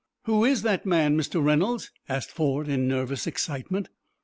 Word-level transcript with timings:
"Who 0.23 0.43
is 0.43 0.63
that 0.63 0.83
man, 0.83 1.15
Mr. 1.15 1.45
Reynolds?" 1.45 1.91
asked 2.09 2.31
Ford, 2.31 2.67
in 2.67 2.87
nervous 2.87 3.27
excitement. 3.27 3.89